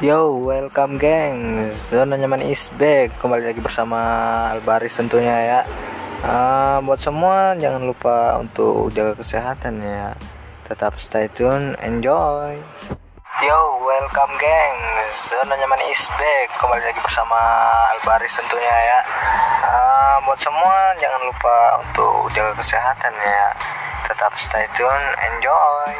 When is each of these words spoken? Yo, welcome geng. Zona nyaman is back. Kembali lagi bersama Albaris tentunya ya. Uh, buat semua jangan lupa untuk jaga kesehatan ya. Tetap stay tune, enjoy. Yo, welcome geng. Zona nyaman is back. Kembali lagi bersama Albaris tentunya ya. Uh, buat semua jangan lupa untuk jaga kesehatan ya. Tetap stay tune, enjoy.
Yo, 0.00 0.32
welcome 0.32 0.96
geng. 0.96 1.68
Zona 1.92 2.16
nyaman 2.16 2.40
is 2.48 2.72
back. 2.80 3.20
Kembali 3.20 3.52
lagi 3.52 3.60
bersama 3.60 4.00
Albaris 4.48 4.96
tentunya 4.96 5.36
ya. 5.44 5.60
Uh, 6.24 6.80
buat 6.88 6.96
semua 6.96 7.52
jangan 7.60 7.84
lupa 7.84 8.40
untuk 8.40 8.88
jaga 8.96 9.12
kesehatan 9.20 9.76
ya. 9.84 10.16
Tetap 10.64 10.96
stay 10.96 11.28
tune, 11.36 11.76
enjoy. 11.84 12.56
Yo, 13.44 13.60
welcome 13.84 14.40
geng. 14.40 14.80
Zona 15.28 15.52
nyaman 15.60 15.84
is 15.92 16.00
back. 16.16 16.48
Kembali 16.56 16.80
lagi 16.80 17.00
bersama 17.04 17.36
Albaris 17.92 18.32
tentunya 18.32 18.72
ya. 18.72 19.00
Uh, 19.68 20.16
buat 20.24 20.40
semua 20.40 20.96
jangan 20.96 21.28
lupa 21.28 21.56
untuk 21.76 22.32
jaga 22.32 22.56
kesehatan 22.56 23.12
ya. 23.20 23.52
Tetap 24.08 24.32
stay 24.48 24.64
tune, 24.72 25.06
enjoy. 25.28 25.92